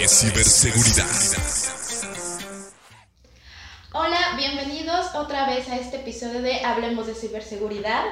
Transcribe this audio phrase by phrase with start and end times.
[0.00, 1.04] de ciberseguridad.
[3.92, 8.04] Hola, bienvenidos otra vez a este episodio de Hablemos de ciberseguridad.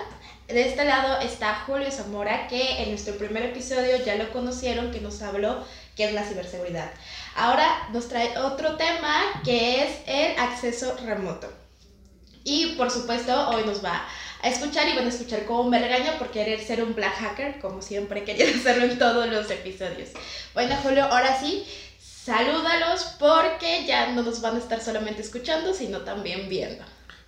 [0.49, 5.01] De este lado está Julio Zamora, que en nuestro primer episodio ya lo conocieron, que
[5.01, 5.65] nos habló
[5.97, 6.91] qué es la ciberseguridad.
[7.35, 11.51] Ahora nos trae otro tema que es el acceso remoto.
[12.45, 14.09] Y por supuesto, hoy nos va a
[14.43, 17.83] escuchar y van a escuchar cómo me regaña por querer ser un black hacker, como
[17.83, 20.11] siempre quería hacerlo en todos los episodios.
[20.55, 21.67] Bueno, Julio, ahora sí,
[21.99, 26.85] salúdalos porque ya no nos van a estar solamente escuchando, sino también viendo.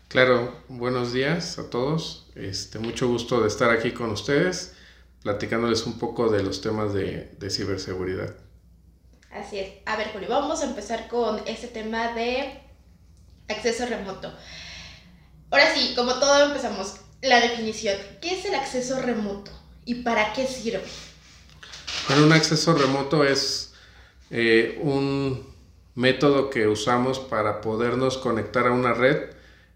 [0.09, 2.27] Claro, buenos días a todos.
[2.34, 4.74] Este, mucho gusto de estar aquí con ustedes,
[5.22, 8.34] platicándoles un poco de los temas de, de ciberseguridad.
[9.30, 9.72] Así es.
[9.86, 12.61] A ver, Julio, vamos a empezar con este tema de
[13.48, 14.33] acceso remoto.
[15.51, 17.97] Ahora sí, como todo empezamos, la definición.
[18.20, 19.51] ¿Qué es el acceso remoto
[19.84, 20.83] y para qué sirve?
[22.09, 23.73] Bueno, un acceso remoto es
[24.31, 25.45] eh, un
[25.97, 29.31] método que usamos para podernos conectar a una red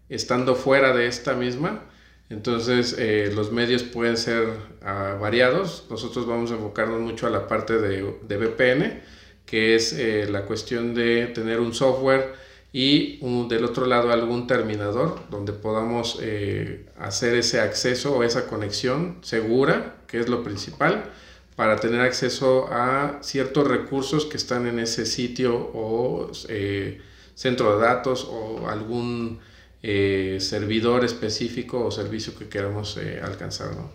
[0.07, 1.83] estando fuera de esta misma.
[2.29, 4.47] Entonces eh, los medios pueden ser
[4.81, 5.87] ah, variados.
[5.89, 9.01] Nosotros vamos a enfocarnos mucho a la parte de, VPN,
[9.45, 12.44] que es eh, la cuestión de tener un software
[12.77, 19.19] y del otro lado algún terminador donde podamos eh, hacer ese acceso o esa conexión
[19.21, 21.09] segura, que es lo principal,
[21.55, 26.99] para tener acceso a ciertos recursos que están en ese sitio o eh,
[27.33, 29.39] centro de datos o algún
[29.81, 33.73] eh, servidor específico o servicio que queramos alcanzar.
[33.73, 33.89] ¿no?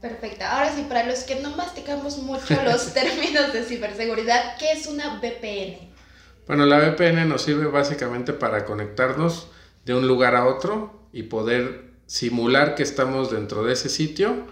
[0.00, 0.44] Perfecto.
[0.44, 5.20] Ahora sí, para los que no masticamos mucho los términos de ciberseguridad, ¿qué es una
[5.20, 5.93] VPN?
[6.46, 9.48] Bueno, la VPN nos sirve básicamente para conectarnos
[9.86, 14.46] de un lugar a otro y poder simular que estamos dentro de ese sitio,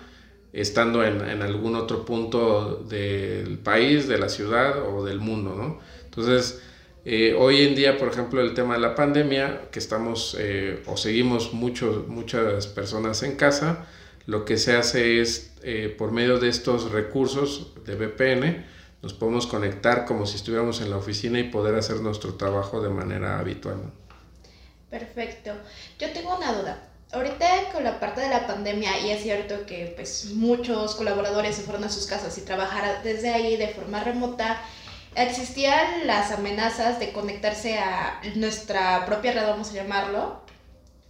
[0.54, 5.80] estando en, algún otro punto del país, de la ciudad o del mundo, ¿no?
[6.04, 6.62] Entonces,
[7.04, 10.96] eh, hoy en día, por ejemplo, el tema de la pandemia, que estamos eh, o
[10.96, 13.86] seguimos muchos, muchas personas en casa,
[14.26, 18.64] lo que se hace es, eh, por medio de estos recursos de VPN,
[19.02, 22.88] nos podemos conectar como si estuviéramos en la oficina y poder hacer nuestro trabajo de
[22.88, 23.92] manera habitual.
[24.88, 25.52] Perfecto.
[25.98, 26.88] Yo tengo una duda.
[27.12, 31.62] Ahorita con la parte de la pandemia, y es cierto que pues muchos colaboradores se
[31.62, 34.62] fueron a sus casas y trabajar desde ahí de forma remota,
[35.14, 40.40] existían las amenazas de conectarse a nuestra propia red, vamos a llamarlo,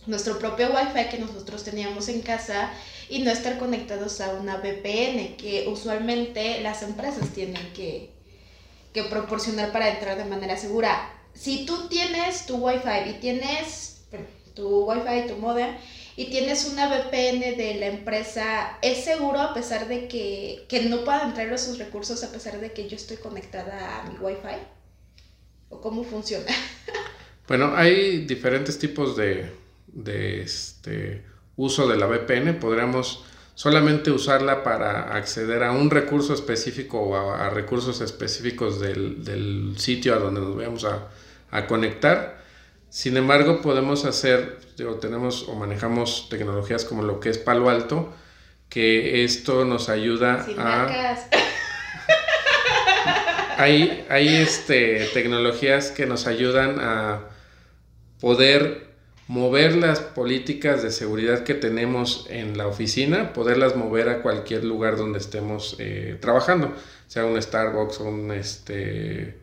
[0.06, 2.72] nuestro propio wifi que nosotros teníamos en casa
[3.08, 8.10] y no estar conectados a una VPN que usualmente las empresas tienen que,
[8.92, 11.10] que proporcionar para entrar de manera segura.
[11.34, 14.02] Si tú tienes tu wifi y tienes
[14.54, 15.74] tu wifi, tu modem
[16.16, 21.04] y tienes una VPN de la empresa, ¿es seguro a pesar de que, que no
[21.04, 24.58] puedan entrar esos recursos a pesar de que yo estoy conectada a mi wifi?
[25.70, 26.52] ¿O cómo funciona?
[27.48, 29.50] bueno, hay diferentes tipos de,
[29.92, 31.25] de este,
[31.56, 37.50] uso de la VPN, podríamos solamente usarla para acceder a un recurso específico o a,
[37.50, 42.41] recursos específicos del, sitio a donde nos vamos a, conectar.
[42.88, 48.12] Sin embargo, podemos hacer, o tenemos o manejamos tecnologías como lo que es Palo Alto,
[48.69, 51.16] que esto nos ayuda a...
[53.59, 57.28] hay, hay este, tecnologías que nos ayudan a
[58.19, 58.91] poder
[59.32, 64.98] mover las políticas de seguridad que tenemos en la oficina, poderlas mover a cualquier lugar
[64.98, 66.75] donde estemos eh, trabajando,
[67.06, 69.38] sea un Starbucks, un, este,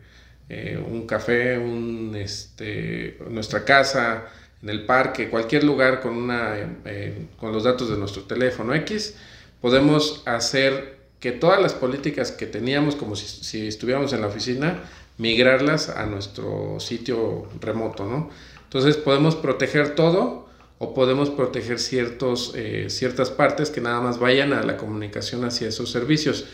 [0.48, 4.26] eh, un café, un, este, nuestra casa,
[4.62, 9.16] en el parque, cualquier lugar con, una, eh, con los datos de nuestro teléfono X,
[9.60, 14.84] podemos hacer que todas las políticas que teníamos como si, si estuviéramos en la oficina,
[15.18, 18.30] migrarlas a nuestro sitio remoto, ¿no?
[18.70, 20.46] Entonces podemos proteger todo
[20.78, 25.66] o podemos proteger ciertos, eh, ciertas partes que nada más vayan a la comunicación hacia
[25.66, 26.44] esos servicios.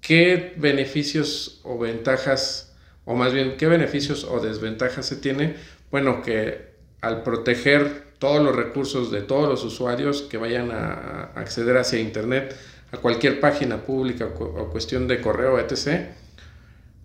[0.00, 5.56] ¿Qué beneficios o ventajas, o más bien, qué beneficios o desventajas se tiene?
[5.90, 11.76] Bueno, que al proteger todos los recursos de todos los usuarios que vayan a acceder
[11.78, 12.54] hacia Internet,
[12.92, 16.14] a cualquier página pública o cuestión de correo, etc.,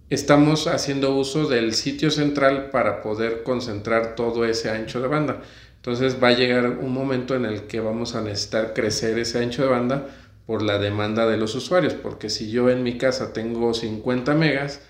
[0.09, 5.41] estamos haciendo uso del sitio central para poder concentrar todo ese ancho de banda.
[5.75, 9.61] Entonces va a llegar un momento en el que vamos a necesitar crecer ese ancho
[9.61, 10.07] de banda
[10.45, 14.81] por la demanda de los usuarios, porque si yo en mi casa tengo 50 megas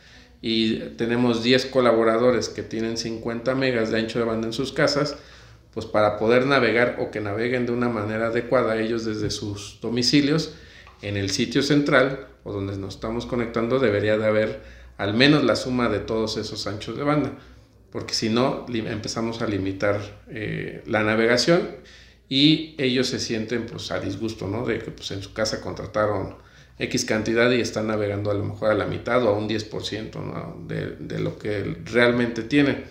[0.42, 5.18] y tenemos 10 colaboradores que tienen 50 megas de ancho de banda en sus casas,
[5.74, 10.56] pues para poder navegar o que naveguen de una manera adecuada ellos desde sus domicilios,
[11.01, 15.56] en el sitio central o donde nos estamos conectando debería de haber al menos la
[15.56, 17.31] suma de todos esos anchos de banda,
[17.90, 21.69] porque si no empezamos a limitar eh, la navegación
[22.28, 24.66] y ellos se sienten pues a disgusto, ¿no?
[24.66, 26.36] De que pues en su casa contrataron
[26.78, 30.68] X cantidad y están navegando a lo mejor a la mitad o a un 10%
[30.68, 32.84] de, lo que realmente tienen.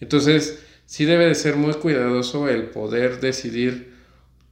[0.00, 3.94] Entonces, sí debe de ser muy cuidadoso el poder decidir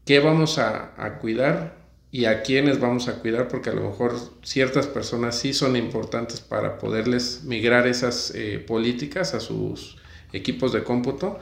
[0.04, 1.83] qué vamos a cuidar
[2.14, 6.40] y a quiénes vamos a cuidar, porque a lo mejor ciertas personas sí son importantes
[6.40, 9.96] para poderles migrar esas eh, políticas a sus
[10.32, 11.40] equipos de cómputo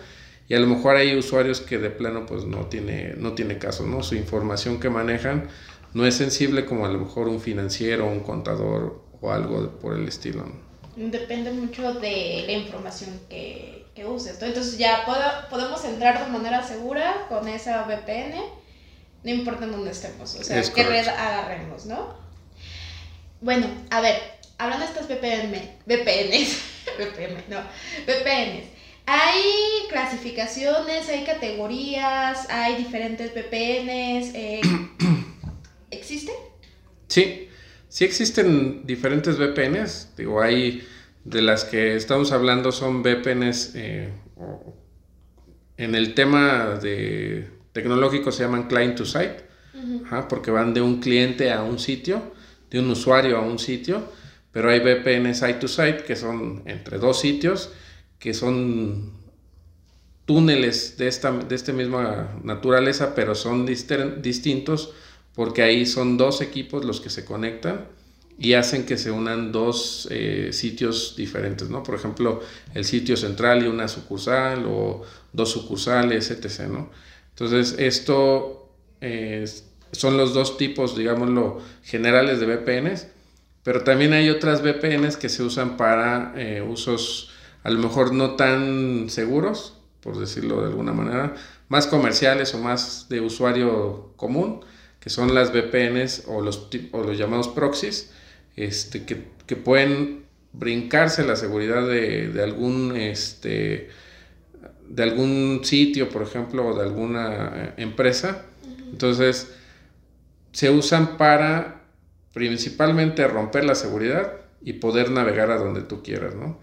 [0.48, 3.86] y a lo mejor hay usuarios que de plano pues no tiene, no tiene caso,
[3.86, 4.02] ¿no?
[4.02, 5.50] Su información que manejan
[5.92, 10.08] no es sensible como a lo mejor un financiero, un contador o algo por el
[10.08, 10.46] estilo.
[10.96, 14.40] Depende mucho de la información que, que uses.
[14.40, 15.04] Entonces ya
[15.50, 18.61] podemos entrar de manera segura con esa VPN
[19.24, 22.14] no importa en dónde estemos, o sea, qué red agarremos, ¿no?
[23.40, 24.20] Bueno, a ver,
[24.58, 25.52] hablando de estas VPN,
[25.86, 26.58] VPNs,
[26.98, 27.60] VPN, no,
[28.06, 28.66] VPNs,
[29.06, 29.42] hay
[29.88, 34.60] clasificaciones, hay categorías, hay diferentes VPNs, eh,
[35.90, 36.34] ¿existen?
[37.08, 37.48] Sí,
[37.88, 40.86] sí existen diferentes VPNs, digo, hay
[41.24, 44.12] de las que estamos hablando son VPNs eh,
[45.76, 49.44] en el tema de tecnológicos se llaman client to site,
[50.28, 52.32] porque van de un cliente a un sitio,
[52.70, 54.02] de un usuario a un sitio,
[54.52, 57.70] pero hay VPN site to site que son entre dos sitios,
[58.18, 59.12] que son
[60.26, 64.92] túneles de esta, de esta misma naturaleza, pero son distintos
[65.34, 67.86] porque ahí son dos equipos los que se conectan
[68.38, 71.82] y hacen que se unan dos eh, sitios diferentes, ¿no?
[71.82, 72.40] Por ejemplo,
[72.74, 75.02] el sitio central y una sucursal o
[75.32, 76.90] dos sucursales, etc., ¿no?
[77.32, 78.70] Entonces, esto
[79.92, 83.08] son los dos tipos, digámoslo, generales de VPNs,
[83.62, 87.30] pero también hay otras VPNs que se usan para eh, usos
[87.62, 91.34] a lo mejor no tan seguros, por decirlo de alguna manera,
[91.68, 94.64] más comerciales o más de usuario común,
[94.98, 98.10] que son las VPNs o los, o los llamados proxies,
[98.56, 103.90] este, que, que pueden brincarse la seguridad de, de algún este,
[104.92, 108.44] de algún sitio, por ejemplo, o de alguna eh, empresa.
[108.90, 109.50] Entonces,
[110.52, 111.80] se usan para
[112.34, 116.58] principalmente romper la seguridad y poder navegar a donde tú quieras, ¿no?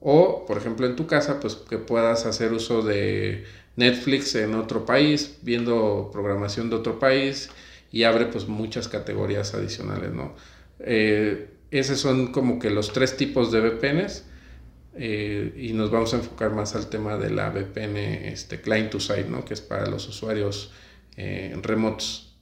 [0.00, 3.44] O, por ejemplo, en tu casa, pues que puedas hacer uso de
[3.76, 7.48] Netflix en otro país, viendo programación de otro país
[7.92, 10.34] y abre pues muchas categorías adicionales, ¿no?
[10.80, 14.24] Eh, esos son como que los tres tipos de VPNs
[14.98, 18.98] eh, y nos vamos a enfocar más al tema de la VPN este, client to
[18.98, 19.44] site, ¿no?
[19.44, 20.72] que es para los usuarios
[21.16, 22.36] eh, remotos.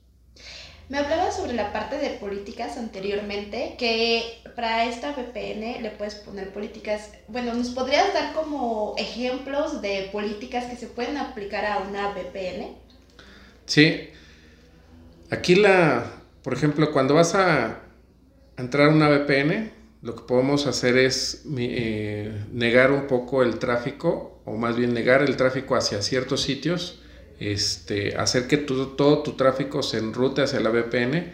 [0.89, 6.53] Me hablaba sobre la parte de políticas anteriormente, que para esta VPN le puedes poner
[6.53, 12.11] políticas, bueno, ¿nos podrías dar como ejemplos de políticas que se pueden aplicar a una
[12.11, 12.77] VPN?
[13.67, 14.09] Sí,
[15.31, 16.11] aquí la,
[16.43, 17.81] por ejemplo, cuando vas a
[18.57, 19.76] entrar a una VPN,
[20.07, 25.23] lo que podemos hacer es eh, negar un poco el tráfico, o más bien negar
[25.23, 27.01] el tráfico hacia ciertos sitios,
[27.41, 31.33] este, hacer que todo tu tráfico se enrute hacia la VPN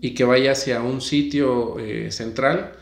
[0.00, 2.74] y que vaya hacia un sitio eh, central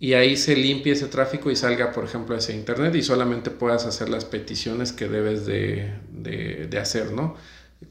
[0.00, 3.84] y ahí se limpie ese tráfico y salga, por ejemplo, hacia Internet y solamente puedas
[3.84, 7.36] hacer las peticiones que debes de, de hacer, ¿no?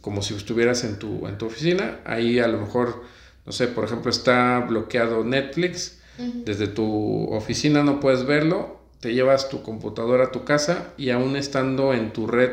[0.01, 3.03] Como si estuvieras en tu, en tu oficina, ahí a lo mejor,
[3.45, 9.49] no sé, por ejemplo, está bloqueado Netflix, desde tu oficina no puedes verlo, te llevas
[9.49, 12.51] tu computadora a tu casa y aún estando en tu red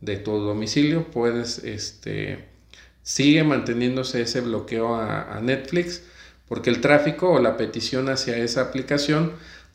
[0.00, 2.46] de tu domicilio puedes, este,
[3.02, 6.02] sigue manteniéndose ese bloqueo a, Netflix
[6.48, 9.32] porque el tráfico o la petición hacia esa aplicación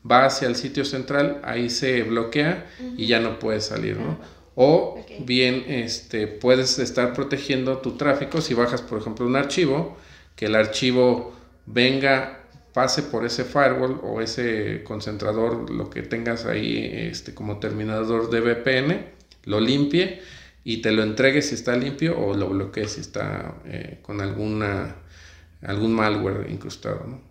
[0.09, 4.17] va hacia el sitio central, ahí se bloquea y ya no puedes salir, ¿no?
[4.55, 9.97] O bien este, puedes estar protegiendo tu tráfico si bajas, por ejemplo, un archivo,
[10.35, 11.33] que el archivo
[11.65, 12.44] venga
[12.75, 18.41] pase por ese firewall o ese concentrador, lo que tengas ahí este, como terminador de
[18.41, 19.05] VPN,
[19.45, 20.21] lo limpie
[20.65, 24.97] y te lo entregue si está limpio o lo bloquee si está eh, con alguna,
[25.61, 27.05] algún malware incrustado.
[27.07, 27.21] ¿no?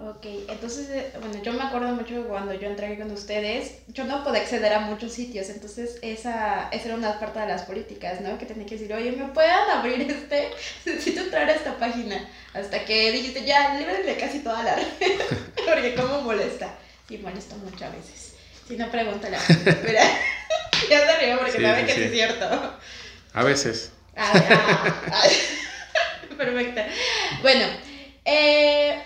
[0.00, 4.22] Ok, entonces, eh, bueno, yo me acuerdo mucho cuando yo entré con ustedes, yo no
[4.22, 8.38] podía acceder a muchos sitios, entonces esa, esa era una parte de las políticas, ¿no?
[8.38, 10.50] Que tenía que decir, oye, ¿me pueden abrir este?
[10.84, 12.28] Necesito entrar a esta página.
[12.54, 14.86] Hasta que dijiste, ya, líbrenme casi toda la red,
[15.66, 16.72] porque cómo molesta.
[17.10, 18.34] Y molesta muchas veces.
[18.68, 19.40] Si no, pregúntale a
[19.84, 20.04] Mira,
[20.90, 22.78] ya se río porque sabe que es cierto.
[23.32, 23.90] A veces.
[24.14, 25.22] Ah, ah, ah.
[26.36, 26.82] Perfecto.
[27.42, 27.66] Bueno,
[28.24, 29.02] eh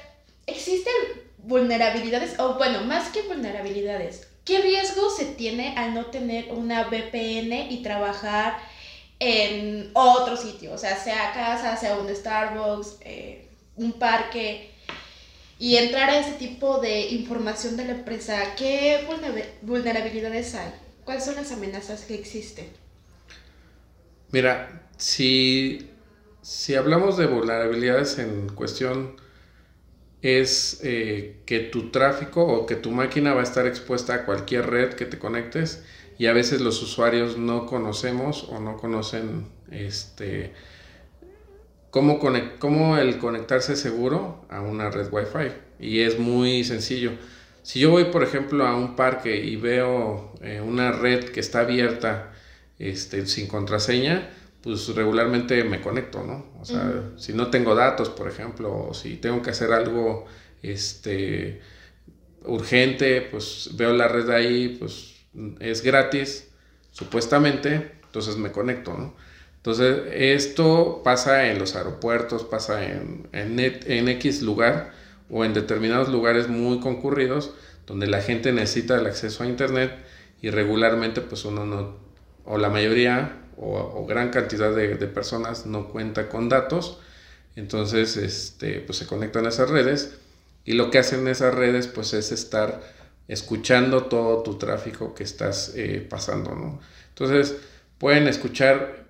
[0.46, 0.92] existen
[1.38, 7.70] vulnerabilidades, o bueno, más que vulnerabilidades, ¿qué riesgo se tiene al no tener una VPN
[7.70, 8.58] y trabajar
[9.18, 10.72] en otro sitio?
[10.72, 14.70] O sea, sea casa, sea un Starbucks, eh, un parque,
[15.58, 18.56] y entrar a ese tipo de información de la empresa.
[18.56, 19.06] ¿Qué
[19.62, 20.72] vulnerabilidades hay?
[21.04, 22.66] ¿Cuáles son las amenazas que existen?
[24.32, 25.88] Mira, si,
[26.40, 29.21] si hablamos de vulnerabilidades en cuestión
[30.22, 34.70] es eh, que tu tráfico o que tu máquina va a estar expuesta a cualquier
[34.70, 35.84] red que te conectes
[36.18, 40.52] y a veces los usuarios no conocemos o no conocen este
[41.90, 42.20] cómo,
[42.60, 47.12] cómo el conectarse seguro a una red Wi-Fi y es muy sencillo.
[47.62, 51.60] Si yo voy, por ejemplo, a un parque y veo eh, una red que está
[51.60, 52.32] abierta
[52.78, 54.30] este, sin contraseña,
[54.62, 56.46] pues regularmente me conecto, ¿no?
[56.60, 60.26] O sea, si no tengo datos, por ejemplo, o si tengo que hacer algo
[60.62, 61.60] este,
[62.44, 65.14] urgente, pues veo la red ahí, pues
[65.60, 66.48] es gratis,
[66.92, 69.14] supuestamente, entonces me conecto, ¿no?
[69.56, 74.92] Entonces, esto pasa en los aeropuertos, pasa en, en, en X lugar
[75.30, 77.52] o en determinados lugares muy concurridos
[77.86, 79.92] donde la gente necesita el acceso a Internet
[80.40, 81.96] y regularmente pues uno no,
[82.44, 86.98] o la mayoría o, gran cantidad de, personas no cuenta con datos,
[87.56, 90.14] entonces este, pues se conectan a esas redes
[90.64, 92.80] y lo que hacen esas redes pues es estar
[93.28, 96.80] escuchando todo tu tráfico que estás eh, pasando, ¿no?
[97.08, 97.56] Entonces
[97.98, 99.06] pueden escuchar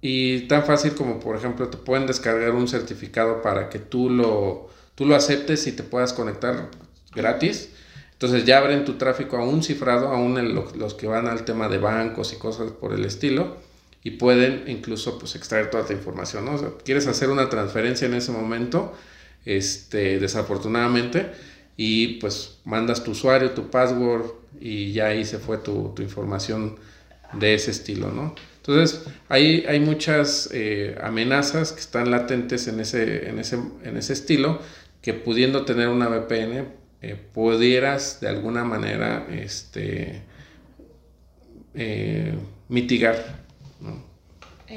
[0.00, 4.68] y tan fácil como por ejemplo te pueden descargar un certificado para que tú lo,
[4.94, 6.68] tú lo aceptes y te puedas conectar
[7.14, 7.70] gratis.
[8.12, 11.78] Entonces ya abren tu tráfico a un cifrado, aún los que van al tema de
[11.78, 13.56] bancos y cosas por el estilo
[14.04, 16.78] y pueden incluso pues extraer toda tu información, ¿no?
[16.78, 18.94] quieres hacer una transferencia en ese momento,
[19.44, 21.30] este, desafortunadamente,
[21.76, 24.26] y pues mandas tu usuario, tu password
[24.60, 26.76] y ya ahí se fue tu, información
[27.32, 28.34] de ese estilo, ¿no?
[28.58, 34.12] Entonces, hay, hay muchas eh, amenazas que están latentes en ese, en, ese, en ese
[34.12, 34.60] estilo
[35.00, 36.68] que pudiendo tener una VPN
[37.00, 40.22] eh, pudieras de alguna manera este,
[41.74, 42.34] eh,
[42.68, 43.41] mitigar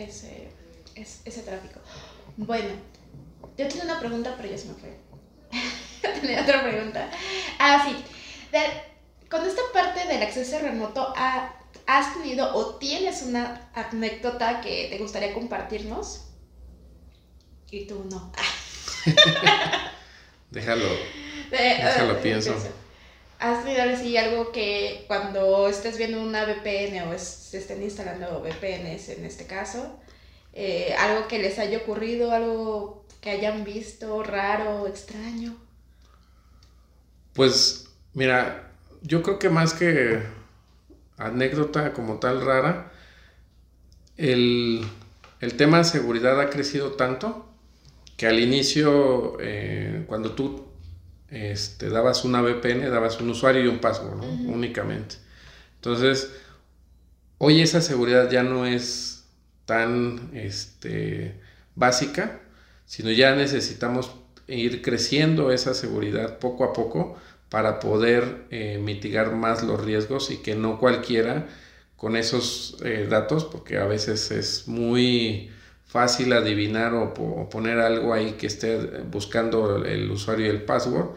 [0.03, 0.49] ese,
[0.95, 1.79] ese, tráfico.
[2.37, 2.69] Bueno,
[3.57, 4.97] yo tengo una pregunta, pero ya se me fue.
[6.21, 7.09] tenía otra pregunta.
[7.59, 7.95] Ah, sí.
[9.29, 15.33] con esta parte del acceso remoto, ¿has tenido o tienes una anécdota que te gustaría
[15.33, 16.27] compartirnos?
[17.71, 18.31] Y tú no.
[20.51, 20.85] déjalo.
[21.51, 22.55] déjalo, eh, pienso.
[23.39, 29.10] ¿Has tenido así algo que cuando estés viendo una VPN o se estén instalando VPNs
[29.10, 30.00] en este caso,
[30.54, 35.56] eh, algo que les haya ocurrido, algo que hayan visto raro, extraño?
[37.34, 40.24] Pues mira, yo creo que más que
[41.18, 42.92] anécdota como tal rara,
[44.15, 44.88] el,
[45.58, 47.46] tema de seguridad ha crecido tanto
[48.15, 50.64] que al inicio, eh, cuando tú
[51.29, 55.15] este, dabas una VPN, dabas un usuario y un password, Únicamente.
[55.75, 56.32] Entonces,
[57.38, 59.25] hoy esa seguridad ya no es
[59.65, 61.39] tan este,
[61.75, 62.41] básica,
[62.86, 64.12] sino ya necesitamos
[64.48, 67.17] ir creciendo esa seguridad poco a poco
[67.50, 71.48] para poder eh, mitigar más los riesgos y que no cualquiera
[71.96, 75.50] con esos eh, datos, porque a veces es muy
[75.95, 77.13] fácil adivinar o,
[77.49, 78.77] poner algo ahí que esté
[79.09, 81.11] buscando el usuario y el password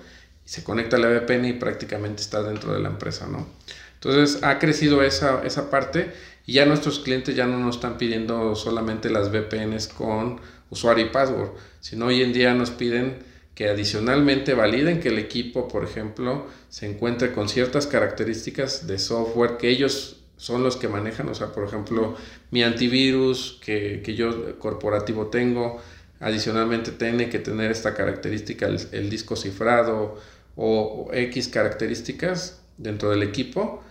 [0.46, 3.48] y se conecta a la VPN y prácticamente está dentro de la empresa, ¿no?
[3.94, 6.12] Entonces ha crecido esa, esa parte
[6.46, 11.08] y ya nuestros clientes ya no nos están pidiendo solamente las VPNs con usuario y
[11.08, 13.18] password, sino hoy en día nos piden
[13.56, 19.56] que adicionalmente validen que el equipo, por ejemplo, se encuentre con ciertas características de software
[19.56, 22.16] que ellos son los que manejan, o sea, por ejemplo,
[22.52, 25.82] mi antivirus que, yo corporativo tengo,
[26.20, 30.16] adicionalmente tiene que tener esta característica, el, disco cifrado
[30.56, 33.82] o, X características dentro del equipo.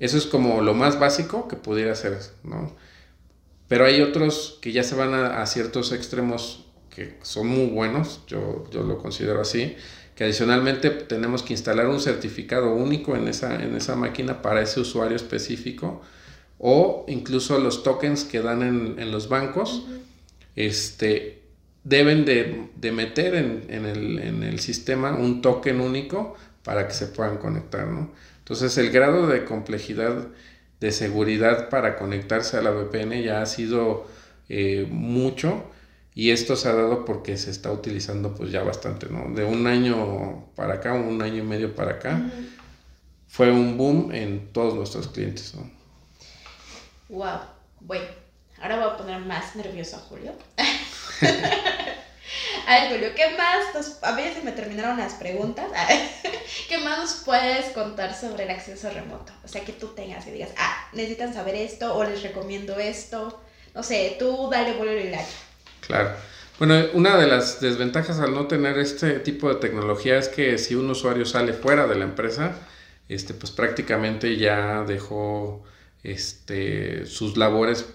[0.00, 2.74] Eso es como lo más básico que pudiera ser, ¿no?
[3.68, 8.68] Pero hay otros que ya se van a, ciertos extremos que son muy buenos, yo,
[8.70, 9.76] yo lo considero así,
[10.14, 14.80] que adicionalmente tenemos que instalar un certificado único en esa, en esa máquina para ese
[14.80, 16.02] usuario específico
[16.58, 19.86] o incluso los tokens que dan en, los bancos
[20.54, 21.40] este,
[21.82, 27.88] deben de, meter en, el, sistema un token único para que se puedan conectar.
[28.38, 30.28] Entonces el grado de complejidad
[30.78, 34.06] de seguridad para conectarse a la VPN ya ha sido
[34.48, 35.64] eh, mucho
[36.14, 39.34] y esto se ha dado porque se está utilizando pues ya bastante, ¿no?
[39.34, 42.20] De un año para acá, un año y medio para acá,
[43.28, 45.70] fue un boom en todos nuestros clientes, ¿no?
[47.08, 47.40] Wow,
[47.80, 48.06] bueno,
[48.60, 50.32] ahora voy a poner más nervioso a Julio.
[52.66, 53.98] a ver, Julio, ¿qué más?
[54.02, 55.66] a ver si me terminaron las preguntas.
[56.68, 59.32] ¿Qué más nos puedes contar sobre el acceso remoto?
[59.44, 63.42] O sea, que tú tengas y digas, ah, necesitan saber esto o les recomiendo esto.
[63.74, 65.51] No sé, tú dale vuelo y like.
[65.86, 66.10] Claro.
[66.58, 70.74] Bueno, una de las desventajas al no tener este tipo de tecnología es que si
[70.74, 72.56] un usuario sale fuera de la empresa,
[73.08, 75.64] este, pues prácticamente ya dejó
[76.02, 77.86] este, sus labores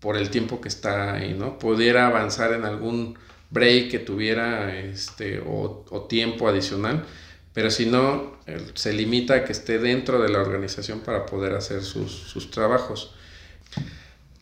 [0.00, 1.58] por el tiempo que está ahí, ¿no?
[1.58, 3.18] Pudiera avanzar en algún
[3.50, 7.04] break que tuviera este, o, tiempo adicional,
[7.52, 8.38] pero si no,
[8.74, 13.14] se limita a que esté dentro de la organización para poder hacer sus, sus trabajos.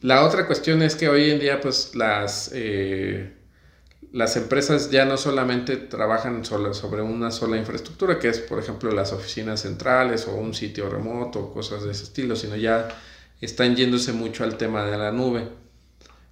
[0.06, 3.32] La otra cuestión es que hoy en día, pues las, eh,
[4.12, 9.12] las empresas ya no solamente trabajan sobre una sola infraestructura, que es, por ejemplo, las
[9.12, 12.86] oficinas centrales o un sitio remoto o cosas de ese estilo, sino ya
[13.40, 15.48] están yéndose mucho al tema de la nube.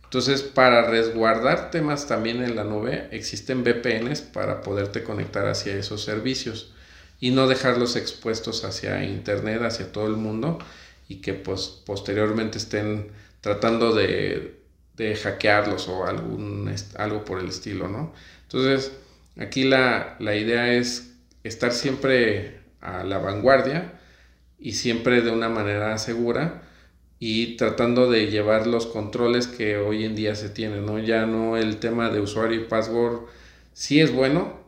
[0.05, 6.05] Entonces, para resguardar temas también en la nube, existen VPNs para poderte conectar hacia esos
[6.05, 6.73] servicios
[7.19, 10.61] y no dejarlos expuestos hacia Internet, hacia todo el mundo
[11.09, 14.63] y que pues, posteriormente estén tratando de,
[15.23, 18.15] hackearlos o algún, algo por el estilo, ¿no?
[18.45, 18.91] Entonces,
[19.37, 24.01] aquí la, idea es estar siempre a la vanguardia
[24.59, 26.63] y siempre de una manera segura
[27.19, 30.99] y tratando de llevar los controles que hoy en día se tienen, ¿no?
[30.99, 33.27] Ya no el tema de usuario y password
[33.75, 34.59] sí es bueno,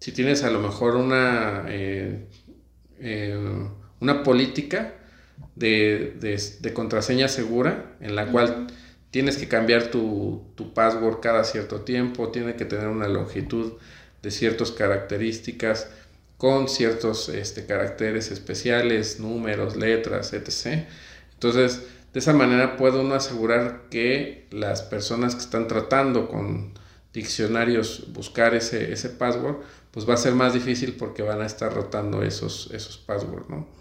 [0.00, 2.26] si tienes a lo mejor una, eh,
[3.00, 3.38] eh,
[4.00, 4.97] una política
[5.56, 8.68] de, contraseña segura en la cual
[9.10, 13.74] tienes que cambiar tu, password cada cierto tiempo, tiene que tener una longitud
[14.22, 15.88] de ciertas características
[16.36, 20.86] con ciertos este, caracteres especiales, números, letras, etc.
[21.34, 26.72] Entonces, de esa manera puede uno asegurar que las personas que están tratando con
[27.12, 29.56] diccionarios buscar ese, ese password,
[29.90, 33.77] pues va a ser más difícil porque van a estar rotando esos, esos passwords, ¿no?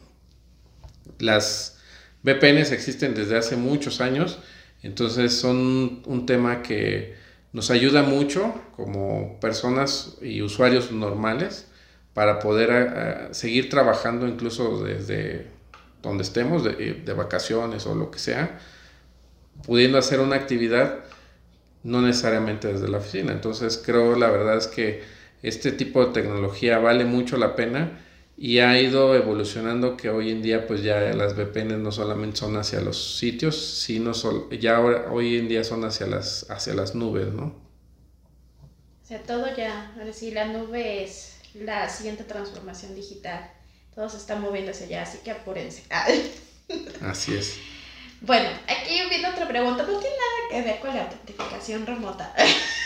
[1.20, 1.80] Las
[2.24, 4.40] VPNs existen desde hace muchos años,
[4.84, 7.16] entonces son un tema que
[7.54, 11.68] nos ayuda mucho como personas y usuarios normales
[12.14, 15.48] para poder seguir trabajando incluso desde
[16.02, 18.60] donde estemos, de, de, vacaciones o lo que sea,
[19.66, 21.00] pudiendo hacer una actividad
[21.84, 23.32] no necesariamente desde la oficina.
[23.32, 25.04] Entonces creo la verdad es que
[25.44, 28.00] este tipo de tecnología vale mucho la pena
[28.40, 32.56] y ha ido evolucionando que hoy en día pues ya las VPN no solamente son
[32.56, 34.12] hacia los sitios, sino
[34.52, 37.46] ya hoy en día son hacia las, hacia las nubes, ¿no?
[39.04, 43.50] O sea, todo ya, ahora sí, la nube es la siguiente transformación digital.
[43.96, 45.84] Todo se está moviendo hacia allá, así que apúrense.
[47.02, 47.56] Así es.
[48.22, 52.36] Bueno, aquí viene otra pregunta, no tiene nada que ver con la autentificación remota.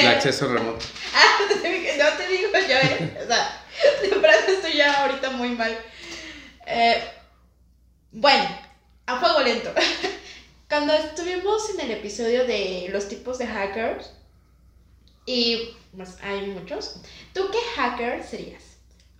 [0.00, 0.84] El acceso remoto.
[1.14, 3.62] Ah, no te digo yo, o sea,
[4.02, 5.76] de verdad estoy ya ahorita muy mal.
[6.66, 7.02] Eh,
[8.12, 8.48] bueno,
[9.06, 9.72] a fuego lento.
[10.68, 14.12] Cuando estuvimos en el episodio de los tipos de hackers,
[15.26, 17.00] y pues hay muchos,
[17.34, 18.62] ¿tú qué hacker serías?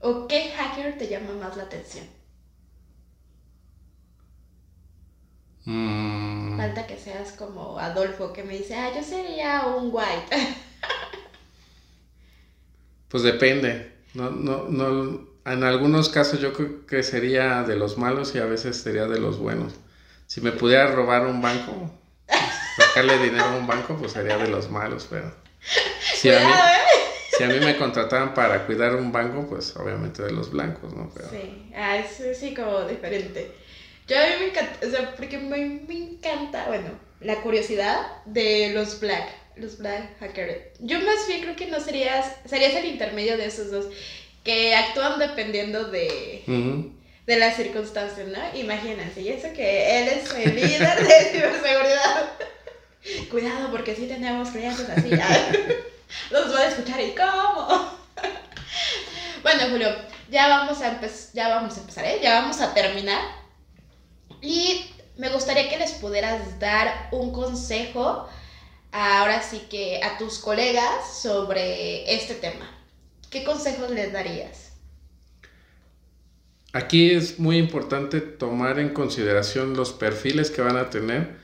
[0.01, 2.07] ¿O qué hacker te llama más la atención?
[5.65, 6.57] Mm.
[6.57, 10.57] Falta que seas como Adolfo, que me dice, ah, yo sería un white.
[13.11, 13.93] Pues depende.
[14.15, 18.45] No, no, no, en algunos casos yo creo que sería de los malos y a
[18.45, 19.75] veces sería de los buenos.
[20.27, 21.91] Si me pudiera robar un banco,
[22.77, 25.35] sacarle dinero a un banco, pues sería de los malos, pero...
[26.15, 27.37] Si a, mí, ¿eh?
[27.37, 31.11] si a mí me contrataban para cuidar un banco, pues obviamente de los blancos, ¿no?
[31.31, 33.53] Sí, ah, es sí como diferente.
[34.07, 38.73] Yo a mí me encanta, o sea, porque me, me encanta, bueno, la curiosidad de
[38.75, 39.29] los black
[39.61, 40.79] los black hackers.
[40.81, 43.87] Yo más bien creo que no serías, serías el intermedio de esos dos,
[44.45, 46.43] que actúan dependiendo de,
[47.27, 48.59] de las circunstancias, ¿no?
[48.59, 52.33] Imagínense, y eso que él es el líder de ciberseguridad.
[53.31, 55.11] Cuidado, porque si tenemos clientes así.
[56.31, 57.99] los voy a escuchar y cómo.
[59.43, 59.95] bueno, Julio,
[60.31, 61.01] ya vamos a
[61.33, 62.19] ya vamos a empezar, ¿eh?
[62.23, 63.21] Ya vamos a terminar.
[64.43, 68.29] Y me gustaría que les pudieras dar un consejo
[68.93, 72.71] ahora sí que a tus colegas sobre este tema.
[73.31, 74.73] ¿Qué consejos les darías?
[76.73, 81.41] Aquí es muy importante tomar en consideración los perfiles que van a tener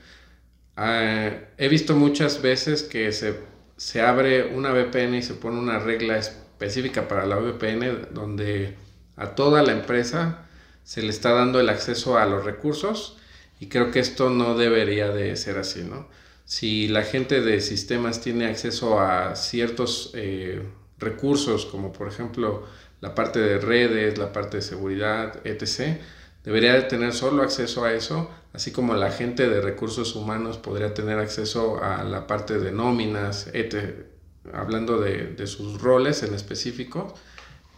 [0.77, 3.39] Ah, he visto muchas veces que se,
[3.77, 8.75] se abre una VPN y se pone una regla específica para la VPN donde
[9.15, 10.45] a toda la empresa
[10.83, 13.17] se le está dando el acceso a los recursos
[13.59, 16.07] y creo que esto no debería de ser así, ¿no?
[16.47, 20.63] Si la gente de sistemas tiene acceso a ciertos eh,
[20.97, 22.63] recursos, como por ejemplo
[23.01, 25.97] la parte de redes, la parte de seguridad, etc.,
[26.45, 30.93] debería de tener solo acceso a eso, así como la gente de recursos humanos podría
[30.93, 34.05] tener acceso a la parte de nóminas, etc.,
[34.53, 37.13] hablando de, de sus roles en específico,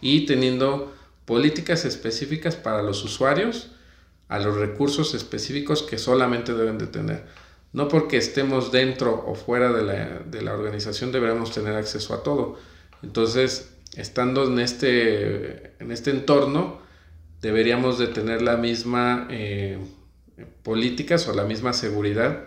[0.00, 3.72] y teniendo políticas específicas para los usuarios,
[4.28, 7.49] a los recursos específicos que solamente deben de tener.
[7.72, 12.22] No porque estemos dentro o fuera de la, de la organización deberemos tener acceso a
[12.22, 12.58] todo.
[13.02, 16.80] Entonces, estando en este, en este entorno,
[17.40, 19.78] deberíamos de tener la misma eh,
[20.62, 22.44] políticas o la misma seguridad,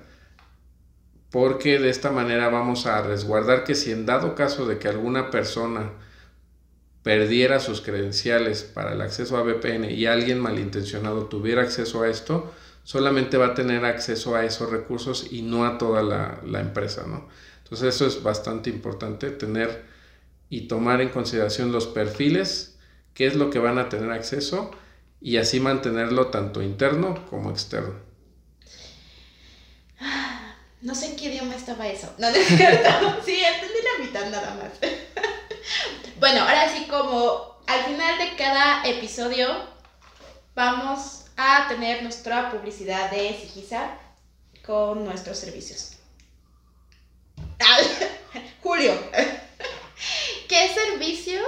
[1.31, 5.31] porque de esta manera vamos a resguardar que si en dado caso de que alguna
[5.31, 5.91] persona
[7.01, 12.53] perdiera sus credenciales para el acceso a VPN y alguien malintencionado tuviera acceso a esto,
[12.83, 17.27] solamente va a tener acceso a esos recursos y no a toda la, empresa, ¿no?
[17.63, 19.85] Entonces eso es bastante importante, tener
[20.49, 22.77] y tomar en consideración los perfiles,
[23.13, 24.71] qué es lo que van a tener acceso
[25.21, 27.95] y así mantenerlo tanto interno como externo.
[30.81, 32.13] No sé en qué idioma estaba eso.
[32.17, 32.89] No, cierto.
[33.25, 34.73] sí, entendí la mitad nada más.
[36.19, 39.47] bueno, ahora sí como al final de cada episodio
[40.55, 43.97] vamos a tener nuestra publicidad de Sigisa
[44.65, 45.97] con nuestros servicios.
[48.61, 48.93] Julio.
[50.47, 51.45] ¿Qué servicios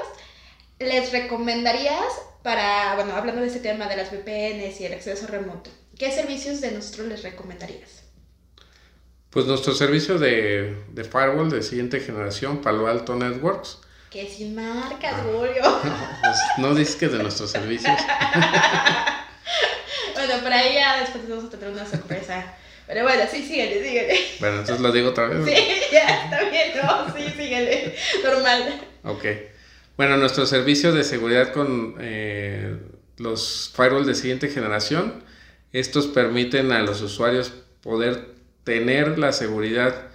[0.80, 2.06] les recomendarías
[2.44, 5.70] para, bueno, hablando de este tema de las VPNs y el acceso remoto?
[5.98, 8.04] ¿Qué servicios de nosotros les recomendarías?
[9.30, 13.80] Pues nuestro servicio de, de firewall de siguiente generación, Palo Alto Networks.
[14.10, 15.62] Que sin marcas, Julio.
[16.22, 18.00] Pues, no dices que de nuestros servicios.
[20.26, 22.56] bueno, por ahí ya después vamos a tener una sorpresa.
[22.88, 24.20] Pero bueno, sí, síguele, síguele.
[24.40, 25.46] Bueno, entonces lo digo otra vez.
[25.46, 27.96] Sí, ya, está bien, no, sí, síguele.
[28.24, 28.82] Normal.
[29.04, 29.26] Ok.
[29.98, 32.78] Bueno, nuestro servicio de seguridad con eh,
[33.18, 35.24] los firewalls de siguiente generación,
[35.72, 40.10] estos permiten a los usuarios poder tener la seguridad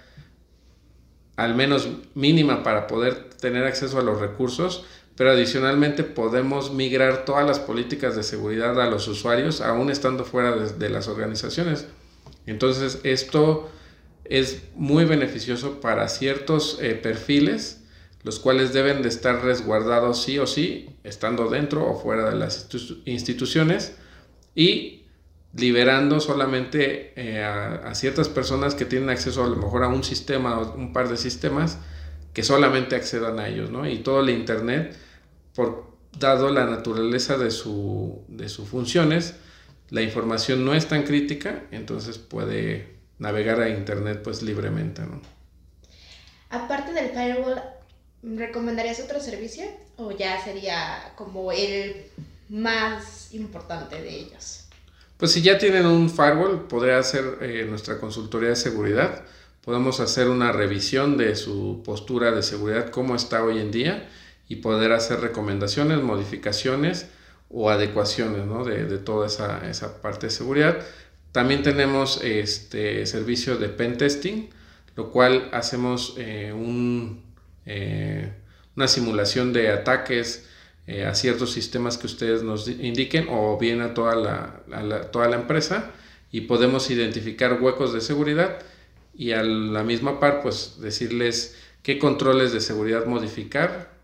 [1.35, 4.85] al menos mínima para poder tener acceso a los recursos,
[5.21, 10.55] pero adicionalmente podemos migrar todas las políticas de seguridad a los usuarios, aún estando fuera
[10.55, 11.85] de las organizaciones.
[12.47, 13.69] Entonces, esto
[14.23, 17.83] es muy beneficioso para ciertos eh, perfiles,
[18.23, 22.67] los cuales deben de estar resguardados sí o sí, estando dentro o fuera de las
[23.05, 23.93] instituciones,
[24.55, 25.03] y
[25.55, 30.57] liberando solamente eh, a, ciertas personas que tienen acceso a lo mejor a un sistema
[30.57, 31.77] o un par de sistemas
[32.33, 33.87] que solamente accedan a ellos, ¿no?
[33.87, 34.97] Y todo el Internet,
[35.55, 39.35] por dado la naturaleza de, su, de sus funciones,
[39.89, 45.21] la información no es tan crítica, entonces puede navegar a internet pues libremente, ¿no?
[46.49, 47.61] Aparte del firewall,
[48.23, 49.63] ¿recomendarías otro servicio
[49.97, 52.05] o ya sería como el
[52.49, 54.65] más importante de ellos?
[55.17, 59.23] Pues si ya tienen un firewall, podría hacer eh, nuestra consultoría de seguridad.
[59.63, 64.09] Podemos hacer una revisión de su postura de seguridad, cómo está hoy en día,
[64.51, 67.07] y poder hacer recomendaciones, modificaciones
[67.49, 68.65] o adecuaciones ¿no?
[68.65, 70.77] de, de, toda esa, esa, parte de seguridad.
[71.31, 74.49] También tenemos este servicio de pen testing,
[74.97, 77.23] lo cual hacemos eh, un,
[77.65, 78.33] eh,
[78.75, 80.49] una simulación de ataques
[80.85, 85.11] eh, a ciertos sistemas que ustedes nos indiquen o bien a toda la, a la,
[85.11, 85.91] toda la empresa
[86.29, 88.59] y podemos identificar huecos de seguridad
[89.15, 94.00] y a la misma par pues decirles qué controles de seguridad modificar,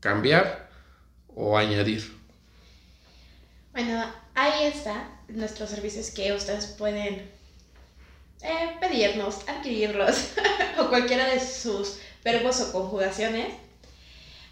[0.00, 0.68] cambiar
[1.34, 2.16] o añadir.
[3.72, 7.30] Bueno, ahí está nuestros servicios que ustedes pueden
[8.42, 10.30] eh, pedirnos, adquirirlos
[10.78, 13.54] o cualquiera de sus verbos o conjugaciones.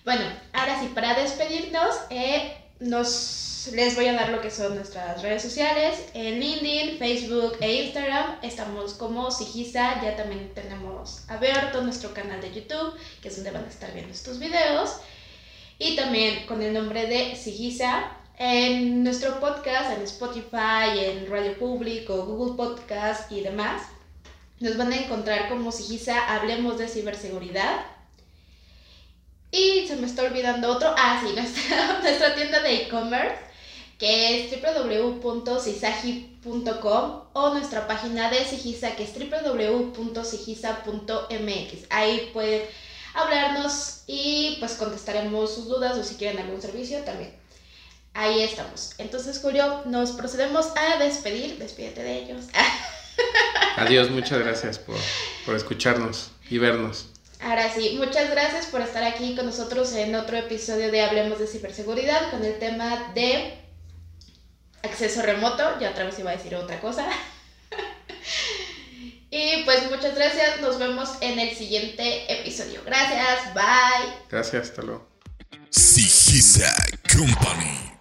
[0.04, 5.22] Bueno, ahora sí, para despedirnos, eh, nos, les voy a dar lo que son nuestras
[5.22, 6.00] redes sociales.
[6.14, 10.00] En LinkedIn, Facebook e Instagram estamos como Sigisa.
[10.02, 14.12] Ya también tenemos abierto nuestro canal de YouTube, que es donde van a estar viendo
[14.12, 14.96] estos videos.
[15.78, 22.24] Y también con el nombre de Sigisa en nuestro podcast, en Spotify, en Radio Público,
[22.24, 23.82] Google Podcast y demás,
[24.60, 27.84] nos van a encontrar como Sigisa Hablemos de Ciberseguridad.
[29.50, 30.94] Y se me está olvidando otro.
[30.96, 33.46] Ah, sí, nuestra, nuestra tienda de e-commerce
[33.98, 41.86] que es www.sisaji.com o nuestra página de Sigisa que es www.sigisa.mx.
[41.90, 42.62] Ahí pueden
[43.16, 47.34] hablarnos y pues contestaremos sus dudas o si quieren algún servicio también.
[48.14, 48.94] Ahí estamos.
[48.98, 51.58] Entonces, Julio, nos procedemos a despedir.
[51.58, 52.46] Despídete de ellos.
[53.76, 54.96] Adiós, muchas gracias por,
[55.44, 57.08] por escucharnos y vernos.
[57.42, 61.46] Ahora sí, muchas gracias por estar aquí con nosotros en otro episodio de Hablemos de
[61.46, 63.58] Ciberseguridad con el tema de
[64.82, 65.78] acceso remoto.
[65.78, 67.06] Ya otra vez iba a decir otra cosa.
[69.30, 72.82] Y pues muchas gracias, nos vemos en el siguiente episodio.
[72.84, 74.14] Gracias, bye.
[74.30, 75.08] Gracias, hasta luego.
[75.70, 76.74] Sigisa
[77.12, 77.95] Company.